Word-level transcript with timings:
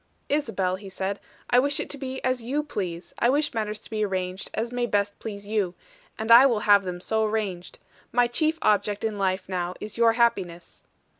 "Isabel," 0.29 0.77
he 0.77 0.89
said, 0.89 1.19
"I 1.51 1.59
wish 1.59 1.79
it 1.79 1.87
to 1.91 1.97
be 1.99 2.23
as 2.23 2.41
you 2.41 2.63
please; 2.63 3.13
I 3.19 3.29
wish 3.29 3.53
matters 3.53 3.77
to 3.81 3.89
be 3.91 4.03
arranged 4.03 4.49
as 4.55 4.71
may 4.71 4.87
best 4.87 5.19
please 5.19 5.45
you: 5.45 5.75
and 6.17 6.31
I 6.31 6.47
will 6.47 6.61
have 6.61 6.85
them 6.85 6.99
so 6.99 7.23
arranged. 7.23 7.77
My 8.11 8.25
chief 8.25 8.57
object 8.63 9.03
in 9.03 9.19
life 9.19 9.47
now 9.47 9.75
is 9.79 9.97
your 9.99 10.13
happiness." 10.13 10.85